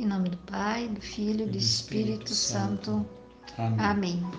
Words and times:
Em 0.00 0.06
nome 0.06 0.30
do 0.30 0.38
Pai, 0.38 0.88
do 0.88 0.98
Filho 0.98 1.44
e 1.44 1.50
do 1.50 1.58
Espírito 1.58 2.34
Santo. 2.34 3.06
Amém. 3.58 3.78
Amém. 3.78 4.30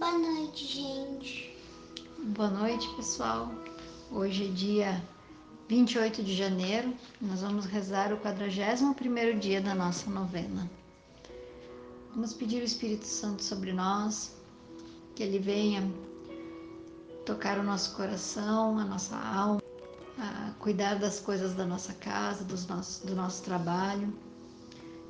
Boa 0.00 0.18
noite, 0.18 0.66
gente. 0.66 1.56
Boa 2.34 2.50
noite, 2.50 2.88
pessoal. 2.96 3.52
Hoje 4.10 4.46
é 4.46 4.48
dia 4.48 5.04
28 5.68 6.24
de 6.24 6.34
janeiro. 6.34 6.92
Nós 7.20 7.40
vamos 7.40 7.66
rezar 7.66 8.12
o 8.12 8.16
41º 8.16 9.38
dia 9.38 9.60
da 9.60 9.76
nossa 9.76 10.10
novena. 10.10 10.68
Vamos 12.12 12.32
pedir 12.32 12.60
o 12.60 12.64
Espírito 12.64 13.06
Santo 13.06 13.44
sobre 13.44 13.72
nós, 13.72 14.34
que 15.14 15.22
ele 15.22 15.38
venha 15.38 15.88
tocar 17.24 17.60
o 17.60 17.62
nosso 17.62 17.94
coração, 17.94 18.76
a 18.76 18.84
nossa 18.84 19.16
alma, 19.16 19.62
a 20.18 20.50
cuidar 20.58 20.96
das 20.96 21.20
coisas 21.20 21.54
da 21.54 21.64
nossa 21.64 21.94
casa, 21.94 22.42
dos 22.42 22.66
nossos, 22.66 23.04
do 23.04 23.14
nosso 23.14 23.44
trabalho, 23.44 24.12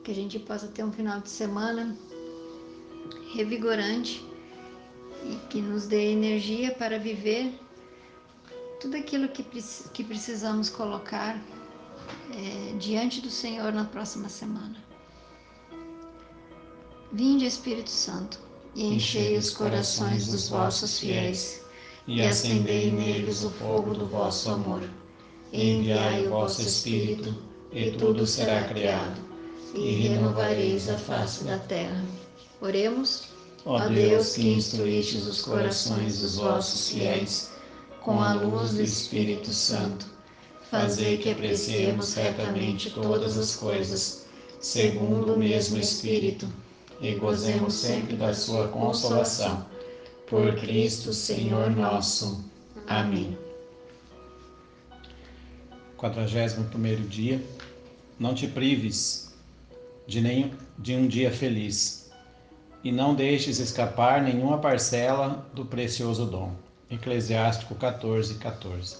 que 0.06 0.12
a 0.12 0.14
gente 0.14 0.38
possa 0.38 0.68
ter 0.68 0.84
um 0.84 0.92
final 0.92 1.20
de 1.20 1.28
semana 1.28 1.96
revigorante 3.34 4.24
e 5.24 5.34
que 5.50 5.60
nos 5.60 5.88
dê 5.88 6.12
energia 6.12 6.72
para 6.76 6.96
viver 6.96 7.52
tudo 8.80 8.96
aquilo 8.96 9.28
que, 9.28 9.42
que 9.92 10.04
precisamos 10.04 10.70
colocar 10.70 11.42
é, 12.32 12.76
diante 12.78 13.20
do 13.20 13.28
Senhor 13.28 13.72
na 13.72 13.84
próxima 13.84 14.28
semana. 14.28 14.76
Vinde, 17.12 17.44
Espírito 17.44 17.90
Santo, 17.90 18.38
e 18.76 18.94
enchei 18.94 19.36
os 19.36 19.50
corações 19.50 20.28
dos 20.28 20.48
vossos 20.48 21.00
fiéis, 21.00 21.64
e 22.06 22.22
acendei 22.22 22.92
neles 22.92 23.42
o 23.42 23.50
fogo 23.50 23.92
do 23.92 24.06
vosso 24.06 24.52
amor. 24.52 24.88
Enviai 25.52 26.28
o 26.28 26.30
vosso 26.30 26.62
Espírito, 26.62 27.34
e 27.72 27.90
tudo 27.90 28.24
será 28.24 28.68
criado, 28.68 29.35
e 29.74 30.08
renovareis 30.08 30.88
a 30.88 30.98
face 30.98 31.44
da 31.44 31.58
terra. 31.58 32.04
Oremos. 32.60 33.24
Ó 33.64 33.78
Deus, 33.88 34.34
que 34.34 34.48
instruístes 34.48 35.26
os 35.26 35.42
corações 35.42 36.20
dos 36.20 36.36
vossos 36.36 36.90
fiéis 36.90 37.50
com 38.00 38.22
a 38.22 38.34
luz 38.34 38.74
do 38.74 38.82
Espírito 38.82 39.52
Santo, 39.52 40.06
fazei 40.70 41.18
que 41.18 41.30
apreciemos 41.30 42.14
retamente 42.14 42.90
todas 42.90 43.36
as 43.36 43.56
coisas, 43.56 44.26
segundo 44.60 45.34
o 45.34 45.38
mesmo 45.38 45.78
Espírito 45.78 46.46
e 47.00 47.14
gozemos 47.16 47.74
sempre 47.74 48.16
da 48.16 48.32
sua 48.32 48.68
consolação. 48.68 49.66
Por 50.28 50.54
Cristo, 50.56 51.12
Senhor 51.12 51.70
nosso. 51.70 52.44
Amém. 52.86 53.36
41 55.96 57.06
dia. 57.08 57.42
Não 58.18 58.34
te 58.34 58.46
prives 58.46 59.26
de, 60.06 60.20
nenhum, 60.20 60.50
de 60.78 60.94
um 60.94 61.06
dia 61.06 61.30
feliz, 61.30 62.10
e 62.84 62.92
não 62.92 63.14
deixes 63.14 63.58
escapar 63.58 64.22
nenhuma 64.22 64.58
parcela 64.58 65.46
do 65.52 65.64
precioso 65.64 66.26
dom. 66.26 66.52
Eclesiástico 66.90 67.74
14, 67.74 68.36
14. 68.36 68.98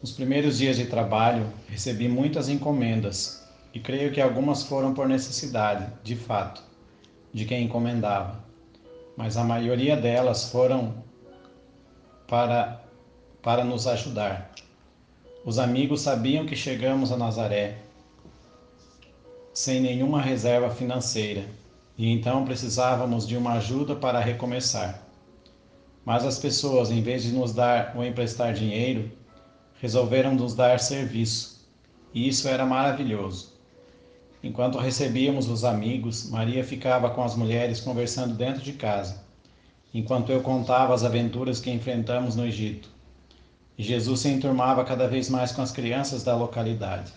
Nos 0.00 0.12
primeiros 0.12 0.56
dias 0.56 0.76
de 0.76 0.86
trabalho, 0.86 1.46
recebi 1.68 2.08
muitas 2.08 2.48
encomendas, 2.48 3.46
e 3.74 3.78
creio 3.78 4.12
que 4.12 4.20
algumas 4.20 4.62
foram 4.62 4.94
por 4.94 5.06
necessidade, 5.06 5.86
de 6.02 6.16
fato 6.16 6.62
de 7.32 7.44
quem 7.44 7.64
encomendava, 7.64 8.42
mas 9.16 9.36
a 9.36 9.44
maioria 9.44 9.96
delas 9.96 10.50
foram 10.50 10.94
para, 12.26 12.82
para 13.42 13.64
nos 13.64 13.86
ajudar. 13.86 14.50
Os 15.44 15.58
amigos 15.58 16.00
sabiam 16.00 16.46
que 16.46 16.56
chegamos 16.56 17.12
a 17.12 17.16
Nazaré 17.16 17.78
sem 19.52 19.80
nenhuma 19.80 20.20
reserva 20.20 20.70
financeira 20.70 21.44
e 22.00 22.08
então 22.08 22.46
precisávamos 22.46 23.28
de 23.28 23.36
uma 23.36 23.52
ajuda 23.52 23.94
para 23.94 24.18
recomeçar. 24.20 25.02
Mas 26.02 26.24
as 26.24 26.38
pessoas, 26.38 26.90
em 26.90 27.02
vez 27.02 27.22
de 27.22 27.30
nos 27.30 27.52
dar 27.52 27.92
ou 27.94 28.02
emprestar 28.02 28.54
dinheiro, 28.54 29.12
resolveram 29.78 30.34
nos 30.34 30.54
dar 30.54 30.80
serviço, 30.80 31.68
e 32.14 32.26
isso 32.26 32.48
era 32.48 32.64
maravilhoso. 32.64 33.52
Enquanto 34.42 34.78
recebíamos 34.78 35.46
os 35.50 35.62
amigos, 35.62 36.30
Maria 36.30 36.64
ficava 36.64 37.10
com 37.10 37.22
as 37.22 37.36
mulheres 37.36 37.80
conversando 37.80 38.32
dentro 38.32 38.62
de 38.62 38.72
casa, 38.72 39.22
enquanto 39.92 40.32
eu 40.32 40.40
contava 40.40 40.94
as 40.94 41.04
aventuras 41.04 41.60
que 41.60 41.70
enfrentamos 41.70 42.34
no 42.34 42.46
Egito. 42.46 42.88
E 43.76 43.82
Jesus 43.82 44.20
se 44.20 44.30
enturmava 44.30 44.86
cada 44.86 45.06
vez 45.06 45.28
mais 45.28 45.52
com 45.52 45.60
as 45.60 45.70
crianças 45.70 46.22
da 46.22 46.34
localidade. 46.34 47.12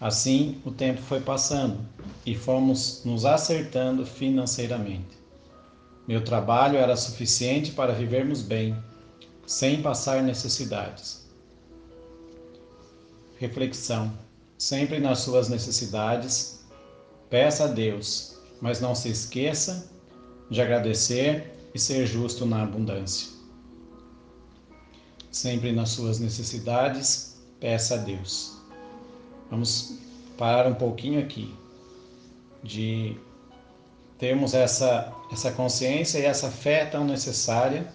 Assim, 0.00 0.60
o 0.64 0.70
tempo 0.70 1.00
foi 1.00 1.20
passando 1.20 1.80
e 2.24 2.34
fomos 2.34 3.02
nos 3.04 3.24
acertando 3.24 4.04
financeiramente. 4.04 5.16
Meu 6.06 6.22
trabalho 6.22 6.78
era 6.78 6.96
suficiente 6.96 7.72
para 7.72 7.92
vivermos 7.92 8.42
bem, 8.42 8.76
sem 9.46 9.80
passar 9.80 10.22
necessidades. 10.22 11.26
Reflexão 13.38 14.12
sempre 14.58 14.98
nas 14.98 15.20
suas 15.20 15.48
necessidades, 15.48 16.60
peça 17.28 17.64
a 17.64 17.68
Deus, 17.68 18.36
mas 18.60 18.80
não 18.80 18.94
se 18.94 19.08
esqueça 19.08 19.90
de 20.50 20.60
agradecer 20.60 21.52
e 21.74 21.78
ser 21.78 22.06
justo 22.06 22.46
na 22.46 22.62
abundância. 22.62 23.28
Sempre 25.30 25.72
nas 25.72 25.90
suas 25.90 26.18
necessidades, 26.18 27.36
peça 27.60 27.94
a 27.94 27.98
Deus. 27.98 28.55
Vamos 29.50 29.98
parar 30.36 30.68
um 30.68 30.74
pouquinho 30.74 31.20
aqui 31.20 31.54
de 32.62 33.16
termos 34.18 34.54
essa 34.54 35.12
essa 35.30 35.52
consciência 35.52 36.18
e 36.18 36.24
essa 36.24 36.50
fé 36.50 36.86
tão 36.86 37.04
necessária 37.04 37.92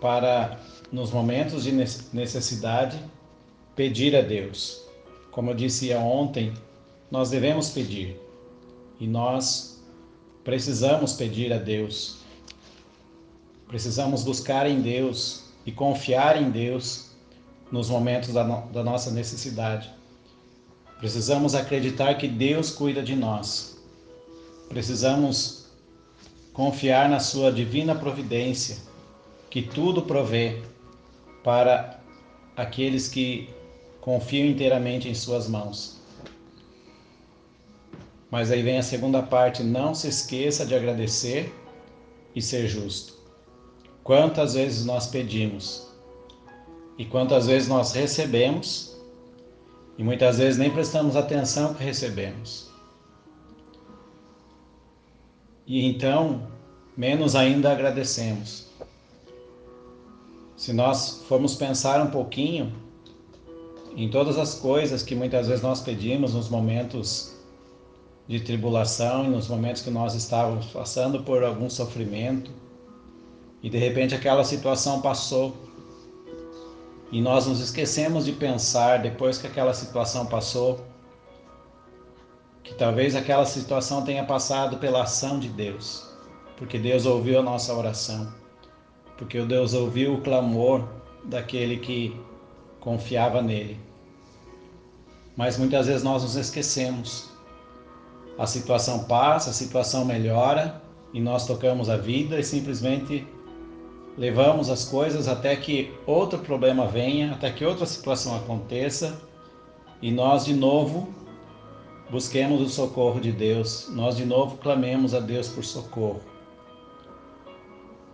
para 0.00 0.58
nos 0.90 1.10
momentos 1.10 1.64
de 1.64 1.72
necessidade 2.12 2.98
pedir 3.74 4.16
a 4.16 4.20
Deus 4.20 4.82
como 5.32 5.50
eu 5.50 5.54
disse 5.54 5.92
ontem, 5.94 6.52
nós 7.10 7.30
devemos 7.30 7.70
pedir 7.70 8.20
e 9.00 9.06
nós 9.06 9.82
precisamos 10.44 11.14
pedir 11.14 11.50
a 11.52 11.58
Deus. 11.58 12.18
Precisamos 13.66 14.22
buscar 14.22 14.68
em 14.68 14.82
Deus 14.82 15.44
e 15.64 15.72
confiar 15.72 16.40
em 16.40 16.50
Deus 16.50 17.12
nos 17.70 17.88
momentos 17.88 18.34
da, 18.34 18.44
no 18.44 18.66
da 18.70 18.84
nossa 18.84 19.10
necessidade. 19.10 19.90
Precisamos 21.02 21.56
acreditar 21.56 22.14
que 22.14 22.28
Deus 22.28 22.70
cuida 22.70 23.02
de 23.02 23.16
nós. 23.16 23.76
Precisamos 24.68 25.66
confiar 26.52 27.08
na 27.08 27.18
Sua 27.18 27.50
divina 27.50 27.92
providência, 27.92 28.76
que 29.50 29.62
tudo 29.62 30.02
provê 30.02 30.62
para 31.42 31.98
aqueles 32.56 33.08
que 33.08 33.50
confio 34.00 34.46
inteiramente 34.46 35.08
em 35.08 35.14
Suas 35.14 35.48
mãos. 35.48 36.00
Mas 38.30 38.52
aí 38.52 38.62
vem 38.62 38.78
a 38.78 38.82
segunda 38.84 39.24
parte: 39.24 39.64
não 39.64 39.96
se 39.96 40.06
esqueça 40.06 40.64
de 40.64 40.72
agradecer 40.72 41.52
e 42.32 42.40
ser 42.40 42.68
justo. 42.68 43.14
Quantas 44.04 44.54
vezes 44.54 44.84
nós 44.84 45.08
pedimos 45.08 45.84
e 46.96 47.04
quantas 47.04 47.48
vezes 47.48 47.68
nós 47.68 47.90
recebemos 47.90 48.91
e 49.98 50.02
muitas 50.02 50.38
vezes 50.38 50.58
nem 50.58 50.70
prestamos 50.70 51.16
atenção 51.16 51.68
ao 51.68 51.74
que 51.74 51.84
recebemos. 51.84 52.70
E 55.66 55.84
então, 55.86 56.46
menos 56.96 57.34
ainda 57.34 57.70
agradecemos. 57.70 58.68
Se 60.56 60.72
nós 60.72 61.22
formos 61.28 61.54
pensar 61.54 62.00
um 62.04 62.10
pouquinho, 62.10 62.72
em 63.96 64.08
todas 64.08 64.38
as 64.38 64.54
coisas 64.54 65.02
que 65.02 65.14
muitas 65.14 65.48
vezes 65.48 65.62
nós 65.62 65.80
pedimos 65.80 66.34
nos 66.34 66.48
momentos 66.48 67.32
de 68.26 68.40
tribulação 68.40 69.28
nos 69.28 69.48
momentos 69.48 69.82
que 69.82 69.90
nós 69.90 70.14
estávamos 70.14 70.66
passando 70.66 71.22
por 71.22 71.42
algum 71.42 71.68
sofrimento 71.68 72.50
e 73.62 73.68
de 73.68 73.78
repente 73.78 74.14
aquela 74.14 74.44
situação 74.44 75.00
passou 75.00 75.56
e 77.12 77.20
nós 77.20 77.46
nos 77.46 77.60
esquecemos 77.60 78.24
de 78.24 78.32
pensar 78.32 79.02
depois 79.02 79.36
que 79.36 79.46
aquela 79.46 79.74
situação 79.74 80.24
passou 80.24 80.84
que 82.64 82.74
talvez 82.74 83.14
aquela 83.14 83.44
situação 83.44 84.02
tenha 84.02 84.24
passado 84.24 84.78
pela 84.78 85.02
ação 85.02 85.38
de 85.38 85.48
Deus, 85.48 86.08
porque 86.56 86.78
Deus 86.78 87.04
ouviu 87.04 87.38
a 87.38 87.42
nossa 87.42 87.74
oração, 87.74 88.32
porque 89.18 89.40
Deus 89.42 89.74
ouviu 89.74 90.14
o 90.14 90.22
clamor 90.22 90.88
daquele 91.24 91.78
que 91.78 92.18
confiava 92.80 93.42
nele. 93.42 93.78
Mas 95.36 95.58
muitas 95.58 95.86
vezes 95.86 96.02
nós 96.02 96.22
nos 96.22 96.36
esquecemos. 96.36 97.30
A 98.38 98.46
situação 98.46 99.04
passa, 99.04 99.50
a 99.50 99.52
situação 99.52 100.04
melhora 100.04 100.80
e 101.12 101.20
nós 101.20 101.46
tocamos 101.46 101.90
a 101.90 101.96
vida 101.96 102.38
e 102.38 102.44
simplesmente 102.44 103.26
levamos 104.16 104.68
as 104.68 104.84
coisas 104.84 105.28
até 105.28 105.56
que 105.56 105.92
outro 106.06 106.38
problema 106.38 106.86
venha, 106.86 107.32
até 107.32 107.50
que 107.50 107.64
outra 107.64 107.86
situação 107.86 108.36
aconteça 108.36 109.20
e 110.00 110.10
nós 110.10 110.44
de 110.44 110.54
novo 110.54 111.12
busquemos 112.10 112.60
o 112.60 112.68
socorro 112.68 113.20
de 113.20 113.32
Deus. 113.32 113.88
Nós 113.90 114.16
de 114.16 114.24
novo 114.24 114.58
clamemos 114.58 115.14
a 115.14 115.20
Deus 115.20 115.48
por 115.48 115.64
socorro. 115.64 116.20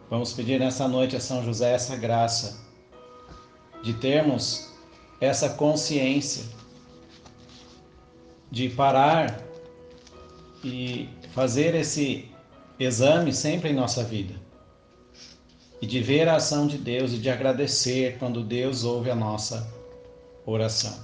Vamos 0.08 0.32
pedir 0.32 0.58
nessa 0.58 0.86
noite 0.86 1.16
a 1.16 1.20
São 1.20 1.44
José 1.44 1.74
essa 1.74 1.96
graça 1.96 2.66
de 3.82 3.92
termos 3.94 4.68
essa 5.20 5.50
consciência 5.50 6.44
de 8.50 8.68
parar 8.68 9.42
e 10.64 11.08
fazer 11.34 11.74
esse 11.74 12.30
exame 12.78 13.32
sempre 13.32 13.70
em 13.70 13.74
nossa 13.74 14.04
vida 14.04 14.34
e 15.80 15.86
de 15.86 16.00
ver 16.00 16.28
a 16.28 16.36
ação 16.36 16.66
de 16.66 16.76
Deus 16.76 17.12
e 17.12 17.18
de 17.18 17.30
agradecer 17.30 18.16
quando 18.18 18.42
Deus 18.42 18.84
ouve 18.84 19.10
a 19.10 19.14
nossa 19.14 19.72
oração. 20.44 20.94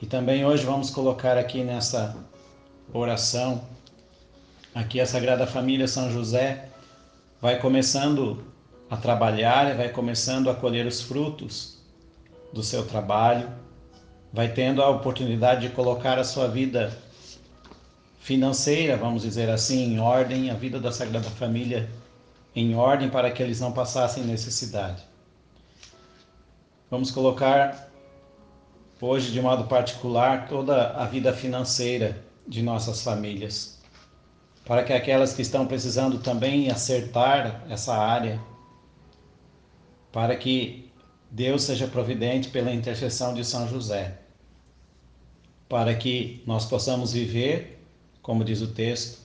E 0.00 0.06
também 0.06 0.44
hoje 0.44 0.64
vamos 0.64 0.90
colocar 0.90 1.36
aqui 1.36 1.64
nessa 1.64 2.16
oração, 2.92 3.62
aqui 4.74 5.00
a 5.00 5.06
Sagrada 5.06 5.46
Família 5.46 5.88
São 5.88 6.10
José 6.10 6.68
vai 7.40 7.58
começando 7.58 8.44
a 8.90 8.96
trabalhar, 8.96 9.76
vai 9.76 9.88
começando 9.88 10.48
a 10.48 10.54
colher 10.54 10.86
os 10.86 11.02
frutos 11.02 11.78
do 12.52 12.62
seu 12.62 12.86
trabalho, 12.86 13.48
vai 14.32 14.48
tendo 14.52 14.82
a 14.82 14.88
oportunidade 14.88 15.68
de 15.68 15.74
colocar 15.74 16.18
a 16.18 16.24
sua 16.24 16.48
vida 16.48 16.96
financeira, 18.20 18.96
vamos 18.96 19.22
dizer 19.22 19.50
assim, 19.50 19.94
em 19.94 19.98
ordem, 19.98 20.50
a 20.50 20.54
vida 20.54 20.78
da 20.78 20.92
Sagrada 20.92 21.28
Família 21.30 21.88
em 22.58 22.74
ordem 22.74 23.08
para 23.08 23.30
que 23.30 23.40
eles 23.40 23.60
não 23.60 23.70
passassem 23.70 24.24
necessidade. 24.24 25.04
Vamos 26.90 27.12
colocar 27.12 27.88
hoje 29.00 29.30
de 29.30 29.40
modo 29.40 29.68
particular 29.68 30.48
toda 30.48 30.90
a 30.94 31.04
vida 31.04 31.32
financeira 31.32 32.20
de 32.48 32.60
nossas 32.60 33.00
famílias, 33.02 33.78
para 34.64 34.82
que 34.82 34.92
aquelas 34.92 35.34
que 35.34 35.42
estão 35.42 35.68
precisando 35.68 36.18
também 36.18 36.68
acertar 36.68 37.64
essa 37.70 37.94
área, 37.96 38.40
para 40.10 40.34
que 40.34 40.90
Deus 41.30 41.62
seja 41.62 41.86
providente 41.86 42.48
pela 42.48 42.72
intercessão 42.72 43.34
de 43.34 43.44
São 43.44 43.68
José, 43.68 44.18
para 45.68 45.94
que 45.94 46.42
nós 46.44 46.64
possamos 46.64 47.12
viver, 47.12 47.86
como 48.20 48.42
diz 48.42 48.60
o 48.62 48.68
texto, 48.74 49.20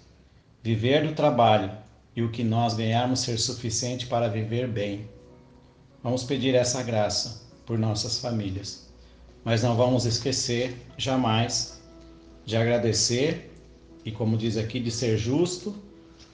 viver 0.62 1.08
do 1.08 1.16
trabalho 1.16 1.83
e 2.16 2.22
o 2.22 2.32
que 2.32 2.44
nós 2.44 2.74
ganharmos 2.74 3.22
ser 3.22 3.38
suficiente 3.38 4.08
para 4.08 4.28
viver 4.28 4.68
bem. 4.68 5.10
Vamos 6.04 6.24
pedir 6.24 6.56
essa 6.56 6.84
graça 6.84 7.42
por 7.66 7.78
nossas 7.78 8.20
famílias 8.20 8.84
mas 9.44 9.62
não 9.62 9.76
vamos 9.76 10.06
esquecer 10.06 10.76
jamais 10.98 11.82
de 12.46 12.56
agradecer 12.56 13.52
e, 14.06 14.12
como 14.12 14.38
diz 14.38 14.58
aqui, 14.58 14.80
de 14.80 14.92
ser 14.92 15.18
justo 15.18 15.76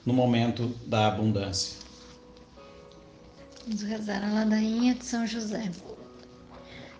no 0.04 0.12
momento 0.12 0.68
da 0.86 1.08
abundância. 1.08 1.78
Vamos 3.66 3.82
rezar 3.82 4.24
a 4.24 4.32
ladainha 4.32 4.94
de 4.94 5.04
São 5.04 5.26
José. 5.26 5.70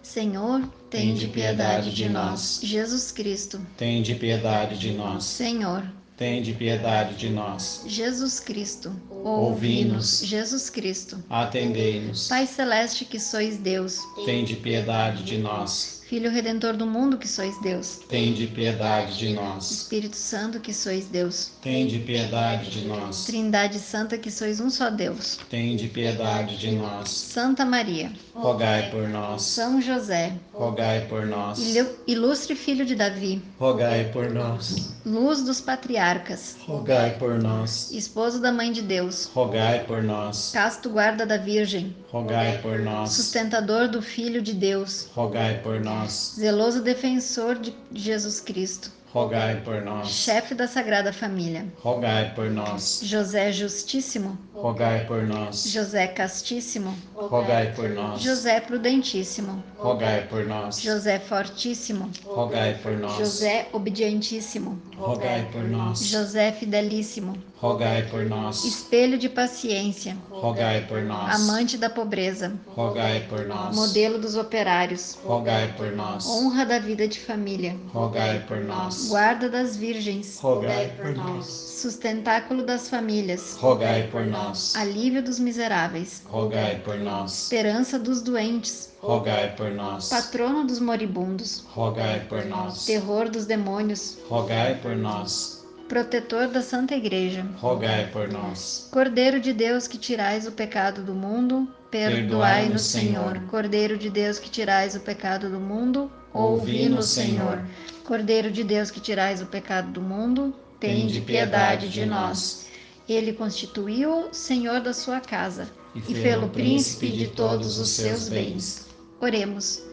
Senhor, 0.03 0.69
tem 0.89 1.15
de 1.15 1.29
piedade 1.29 1.95
de 1.95 2.09
nós. 2.09 2.61
Jesus 2.63 3.13
Cristo, 3.13 3.61
tem 3.77 4.03
de 4.03 4.15
piedade 4.15 4.79
de 4.79 4.93
nós. 4.93 5.25
Senhor, 5.25 5.85
tem 6.21 6.43
de 6.43 6.53
piedade 6.53 7.17
de 7.17 7.31
nós. 7.31 7.83
Jesus 7.87 8.39
Cristo, 8.39 8.95
ouvi-nos. 9.09 10.21
Jesus 10.23 10.69
Cristo, 10.69 11.25
atendei-nos. 11.31 12.29
Pai 12.29 12.47
Celeste 12.47 13.07
que 13.07 13.19
sois 13.19 13.57
Deus, 13.57 13.97
tem 14.27 14.45
de 14.45 14.55
piedade 14.55 15.25
de 15.25 15.39
nós. 15.39 16.00
Filho 16.11 16.29
Redentor 16.29 16.77
do 16.77 16.89
mundo, 16.89 17.17
que 17.17 17.29
sois 17.29 17.57
Deus. 17.61 18.01
Tende 18.09 18.49
piedade 18.49 19.17
de 19.17 19.33
nós. 19.33 19.71
Espírito 19.71 20.17
Santo, 20.17 20.59
que 20.59 20.75
sois 20.75 21.05
Deus. 21.07 21.53
Tende 21.63 22.01
piedade 22.01 22.69
de 22.69 22.85
nós. 22.89 23.27
Trindade 23.27 23.79
Santa, 23.79 24.19
que 24.19 24.29
sois 24.29 24.59
um 24.59 24.69
só 24.69 24.91
Deus. 24.91 25.39
Tende 25.49 25.87
piedade 25.87 26.59
de 26.59 26.73
nós. 26.73 27.11
Santa 27.11 27.65
Maria, 27.65 28.11
rogai 28.35 28.91
por 28.91 29.09
nós. 29.09 29.43
São 29.43 29.81
José, 29.81 30.33
rogai 30.53 31.07
por 31.07 31.25
nós. 31.27 31.61
Ilustre 32.09 32.57
Filho 32.57 32.85
de 32.85 32.97
Davi, 32.97 33.41
rogai 33.57 34.11
por 34.13 34.29
nós. 34.31 34.93
Luz 35.07 35.43
dos 35.45 35.61
patriarcas, 35.61 36.57
rogai 36.67 37.17
por 37.21 37.41
nós. 37.41 37.93
Esposo 37.93 38.41
da 38.41 38.51
Mãe 38.51 38.73
de 38.73 38.83
Deus, 38.83 39.31
rogai 39.33 39.85
por 39.85 40.03
nós. 40.03 40.51
Casto 40.53 40.91
guarda 40.91 41.25
da 41.25 41.37
Virgem, 41.37 41.95
rogai 42.11 42.59
por 42.59 42.81
nós. 42.81 43.13
Sustentador 43.13 43.87
do 43.87 44.03
Filho 44.03 44.43
de 44.43 44.53
Deus, 44.55 45.07
rogai 45.15 45.61
por 45.63 45.79
nós 45.79 46.00
nós. 46.01 46.35
Zeloso 46.37 46.83
defensor 46.83 47.59
de 47.59 47.75
Jesus 47.93 48.41
Cristo, 48.41 48.91
rogai 49.13 49.61
por 49.65 49.83
nós. 49.83 50.09
Chefe 50.09 50.55
da 50.55 50.69
Sagrada 50.69 51.13
Família, 51.13 51.67
rogai 51.83 52.33
por 52.35 52.49
nós. 52.51 53.01
José 53.03 53.53
Justíssimo, 53.53 54.39
rogai 54.55 55.05
por 55.07 55.23
nós. 55.25 55.69
José 55.69 56.07
Castíssimo, 56.07 56.97
rogai 57.15 57.73
por 57.75 57.89
nós. 57.89 58.21
José 58.21 58.61
Prudentíssimo, 58.61 59.63
rogai 59.77 60.27
por 60.29 60.47
nós. 60.47 60.81
José 60.81 61.19
Fortíssimo, 61.19 62.11
rogai 62.25 62.75
por 62.83 62.93
nós. 62.93 63.17
José 63.17 63.69
Obedientíssimo, 63.73 64.81
rogai 64.97 65.49
por 65.53 65.65
nós. 65.65 66.05
José 66.07 66.53
Fidelíssimo, 66.53 67.37
rogai 67.57 68.03
por 68.09 68.25
nós. 68.25 68.65
Espelho 68.65 69.19
de 69.19 69.29
paciência, 69.29 70.17
rogai 70.31 70.87
por 70.87 71.03
nós. 71.03 71.35
Amante 71.35 71.77
da 71.77 71.91
pobreza, 71.91 72.53
rogai 72.69 73.27
por 73.29 73.45
nós. 73.47 73.75
Modelo 73.75 74.19
dos 74.19 74.37
operários, 74.37 75.19
rogai 75.25 75.73
por 75.77 75.91
nós. 75.93 76.27
Honra 76.27 76.65
da 76.65 76.79
vida 76.79 77.09
de 77.09 77.19
família, 77.19 77.77
rogai 77.93 78.41
por 78.47 78.59
nós. 78.59 79.00
Guarda 79.09 79.49
das 79.49 79.77
virgens, 79.77 80.39
rogai 80.41 80.93
por 80.97 81.15
nós. 81.15 81.47
Sustentáculo 81.47 82.65
das 82.65 82.89
famílias, 82.89 83.57
rogai 83.57 84.09
por 84.09 84.27
nós. 84.27 84.75
Alívio 84.77 85.23
dos 85.23 85.39
miseráveis, 85.39 86.23
rogai 86.27 86.81
por 86.81 86.99
nós. 86.99 87.45
Esperança 87.45 87.99
dos 87.99 88.23
doentes, 88.23 88.93
rogai 89.01 89.55
por 89.57 89.71
nós. 89.71 90.09
Patrono 90.09 90.67
dos 90.67 90.79
moribundos, 90.79 91.65
rogai 91.69 92.21
por 92.29 92.45
nós. 92.45 92.85
Terror 92.85 93.29
dos 93.29 93.47
demônios, 93.47 94.19
rogai 94.29 94.75
por 94.77 94.97
nós 94.97 95.60
protetor 95.91 96.47
da 96.47 96.63
Santa 96.63 96.95
Igreja, 96.95 97.45
rogai 97.57 98.07
por 98.13 98.31
nós. 98.31 98.89
Cordeiro 98.93 99.41
de 99.41 99.53
Deus 99.53 99.89
que 99.89 99.99
tirais 99.99 100.47
o 100.47 100.53
pecado 100.53 101.03
do 101.03 101.13
mundo, 101.13 101.69
perdoai-nos, 101.91 102.83
Senhor. 102.83 103.41
Cordeiro 103.51 103.99
de 103.99 104.09
Deus 104.09 104.39
que 104.39 104.49
tirais 104.49 104.95
o 104.95 105.01
pecado 105.01 105.51
do 105.51 105.59
mundo, 105.59 106.09
ouvi-nos, 106.33 107.09
Senhor. 107.09 107.67
Cordeiro 108.05 108.53
de 108.53 108.63
Deus 108.63 108.89
que 108.89 109.01
tirais 109.01 109.43
o 109.43 109.47
pecado 109.47 109.91
do 109.91 110.01
mundo, 110.01 110.55
tende 110.79 111.21
piedade 111.23 111.89
de 111.89 112.07
nós. 112.07 112.69
Ele 113.09 113.33
constituiu 113.33 114.29
Senhor 114.31 114.81
da 114.81 114.95
sua 114.95 115.19
casa 115.19 115.69
e 116.07 116.15
fê-lo 116.15 116.51
príncipe 116.51 117.09
de 117.09 117.27
todos 117.27 117.81
os 117.81 117.89
seus 117.89 118.29
bens. 118.29 118.87
Oremos. 119.21 119.90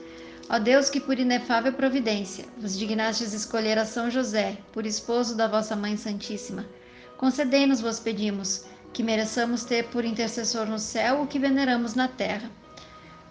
Ó 0.50 0.60
Deus, 0.60 0.90
que 0.90 1.02
por 1.02 1.20
inefável 1.20 1.74
providência 1.74 2.46
vos 2.58 2.78
dignastes 2.78 3.34
escolher 3.34 3.78
a 3.78 3.86
São 3.86 4.10
José 4.10 4.58
por 4.72 4.86
esposo 4.86 5.36
da 5.36 5.46
vossa 5.46 5.76
Mãe 5.76 5.98
Santíssima, 5.98 6.66
concedei-nos, 7.18 7.82
vos 7.82 8.00
pedimos, 8.00 8.64
que 8.94 9.04
mereçamos 9.04 9.66
ter 9.66 9.90
por 9.90 10.06
intercessor 10.06 10.66
no 10.66 10.80
céu 10.80 11.22
o 11.22 11.28
que 11.28 11.38
veneramos 11.38 11.96
na 11.96 12.08
terra. 12.08 12.50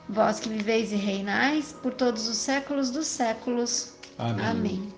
Vós 0.07 0.39
que 0.39 0.51
viveis 0.51 0.93
e 0.93 0.97
reinais 0.97 1.73
por 1.83 1.95
todos 1.95 2.29
os 2.29 2.37
séculos 2.37 2.91
dos 2.91 3.07
séculos. 3.07 3.95
Amém. 4.19 4.47
Amém. 4.47 4.95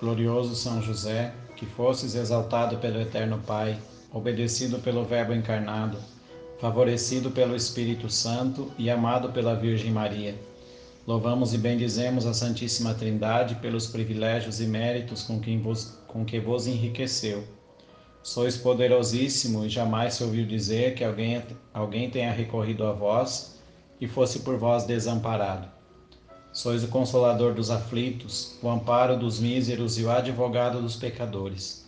Glorioso 0.00 0.54
São 0.54 0.82
José, 0.82 1.32
que 1.56 1.64
fosses 1.64 2.14
exaltado 2.14 2.76
pelo 2.76 3.00
Eterno 3.00 3.42
Pai, 3.46 3.80
obedecido 4.12 4.78
pelo 4.80 5.02
Verbo 5.02 5.32
encarnado, 5.32 5.96
favorecido 6.60 7.30
pelo 7.30 7.56
Espírito 7.56 8.10
Santo 8.10 8.70
e 8.76 8.90
amado 8.90 9.30
pela 9.30 9.54
Virgem 9.54 9.90
Maria 9.90 10.51
Louvamos 11.04 11.52
e 11.52 11.58
bendizemos 11.58 12.26
a 12.26 12.32
Santíssima 12.32 12.94
Trindade 12.94 13.56
pelos 13.56 13.88
privilégios 13.88 14.60
e 14.60 14.66
méritos 14.66 15.24
com 15.24 15.40
que 15.40 15.56
vos, 15.56 15.98
com 16.06 16.24
que 16.24 16.38
vos 16.38 16.68
enriqueceu. 16.68 17.42
Sois 18.22 18.56
poderosíssimo 18.56 19.64
e 19.64 19.68
jamais 19.68 20.14
se 20.14 20.22
ouviu 20.22 20.46
dizer 20.46 20.94
que 20.94 21.02
alguém, 21.02 21.42
alguém 21.74 22.08
tenha 22.08 22.30
recorrido 22.30 22.84
a 22.86 22.92
vós 22.92 23.58
e 24.00 24.06
fosse 24.06 24.40
por 24.40 24.56
vós 24.56 24.84
desamparado. 24.84 25.66
Sois 26.52 26.84
o 26.84 26.88
consolador 26.88 27.52
dos 27.52 27.68
aflitos, 27.68 28.56
o 28.62 28.70
amparo 28.70 29.18
dos 29.18 29.40
míseros 29.40 29.98
e 29.98 30.04
o 30.04 30.10
advogado 30.10 30.80
dos 30.80 30.94
pecadores. 30.94 31.84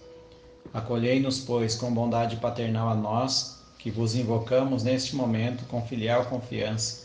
Acolhei-nos, 0.72 1.38
pois, 1.38 1.76
com 1.76 1.94
bondade 1.94 2.34
paternal 2.36 2.88
a 2.88 2.96
nós, 2.96 3.62
que 3.78 3.92
vos 3.92 4.16
invocamos 4.16 4.82
neste 4.82 5.14
momento 5.14 5.64
com 5.66 5.86
filial 5.86 6.24
confiança 6.24 7.03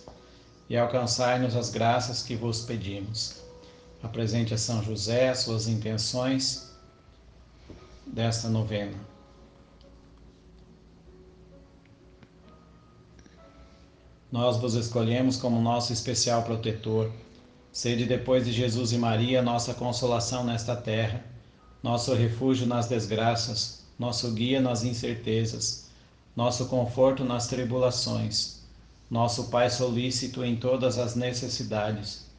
e 0.70 0.78
alcançai-nos 0.78 1.56
as 1.56 1.70
graças 1.70 2.22
que 2.22 2.36
vos 2.36 2.62
pedimos. 2.62 3.42
Apresente 4.04 4.54
a 4.54 4.58
São 4.58 4.84
José 4.84 5.30
as 5.30 5.40
suas 5.40 5.68
intenções 5.68 6.70
desta 8.06 8.48
novena. 8.48 8.98
Nós 14.32 14.58
vos 14.58 14.76
escolhemos 14.76 15.38
como 15.38 15.60
nosso 15.60 15.92
especial 15.92 16.44
protetor 16.44 17.12
Sede 17.72 18.06
depois 18.06 18.46
de 18.46 18.52
Jesus 18.52 18.92
e 18.92 18.98
Maria 18.98 19.42
nossa 19.42 19.74
consolação 19.74 20.44
nesta 20.44 20.76
terra, 20.76 21.24
nosso 21.84 22.14
refúgio 22.14 22.66
nas 22.66 22.88
desgraças, 22.88 23.86
nosso 23.98 24.32
guia 24.32 24.60
nas 24.60 24.84
incertezas, 24.84 25.88
nosso 26.36 26.66
conforto 26.66 27.24
nas 27.24 27.48
tribulações, 27.48 28.59
nosso 29.10 29.46
Pai 29.46 29.70
solícito 29.70 30.44
em 30.44 30.56
todas 30.56 30.98
as 30.98 31.16
necessidades. 31.16 32.30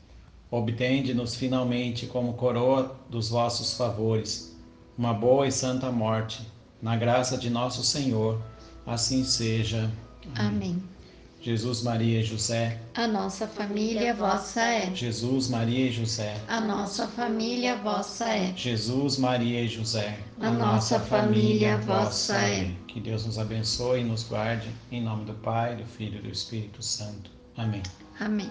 Obtende-nos 0.51 1.35
finalmente 1.35 2.07
como 2.07 2.35
coroa 2.35 2.97
dos 3.09 3.29
vossos 3.29 3.75
favores, 3.75 4.57
uma 4.97 5.13
boa 5.13 5.47
e 5.47 5.53
santa 5.53 5.91
morte, 5.91 6.47
na 6.83 6.97
graça 6.97 7.37
de 7.37 7.51
nosso 7.51 7.83
Senhor. 7.83 8.41
Assim 8.87 9.25
seja. 9.25 9.91
Amém. 10.35 10.83
Jesus, 11.43 11.83
Maria 11.83 12.21
e 12.21 12.23
José. 12.23 12.79
A 12.95 13.07
nossa 13.07 13.49
família 13.49 14.13
vossa 14.13 14.61
é. 14.61 14.95
Jesus, 14.95 15.49
Maria 15.49 15.87
e 15.87 15.91
José. 15.91 16.39
A 16.47 16.61
nossa 16.61 17.09
família 17.09 17.77
vossa 17.77 18.29
é. 18.29 18.53
Jesus, 18.55 19.17
Maria 19.17 19.63
e 19.63 19.69
José. 19.69 20.19
A 20.39 20.51
nossa 20.51 21.01
família 21.01 21.79
vossa 21.79 22.37
é. 22.37 22.71
Que 22.87 23.01
Deus 23.01 23.25
nos 23.25 23.39
abençoe 23.39 24.01
e 24.01 24.05
nos 24.05 24.23
guarde. 24.23 24.69
Em 24.93 25.03
nome 25.03 25.25
do 25.25 25.35
Pai, 25.35 25.77
do 25.77 25.85
Filho 25.85 26.19
e 26.19 26.23
do 26.23 26.31
Espírito 26.31 26.83
Santo. 26.83 27.31
Amém. 27.57 27.83
Amém. 28.21 28.51